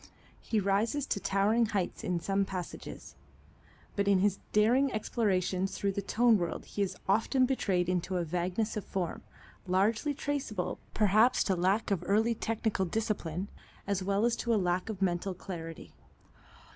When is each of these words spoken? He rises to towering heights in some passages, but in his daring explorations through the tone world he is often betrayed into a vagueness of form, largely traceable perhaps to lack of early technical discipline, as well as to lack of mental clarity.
He 0.39 0.59
rises 0.59 1.05
to 1.05 1.19
towering 1.19 1.67
heights 1.67 2.03
in 2.03 2.19
some 2.19 2.43
passages, 2.43 3.13
but 3.95 4.07
in 4.07 4.17
his 4.17 4.39
daring 4.51 4.91
explorations 4.91 5.77
through 5.77 5.91
the 5.91 6.01
tone 6.01 6.39
world 6.39 6.65
he 6.65 6.81
is 6.81 6.97
often 7.07 7.45
betrayed 7.45 7.87
into 7.87 8.17
a 8.17 8.23
vagueness 8.23 8.75
of 8.75 8.83
form, 8.83 9.21
largely 9.67 10.15
traceable 10.15 10.79
perhaps 10.95 11.43
to 11.43 11.55
lack 11.55 11.91
of 11.91 12.03
early 12.07 12.33
technical 12.33 12.85
discipline, 12.87 13.47
as 13.85 14.01
well 14.01 14.25
as 14.25 14.35
to 14.37 14.49
lack 14.57 14.89
of 14.89 15.03
mental 15.03 15.35
clarity. 15.35 15.93